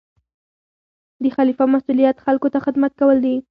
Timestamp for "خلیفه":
1.35-1.65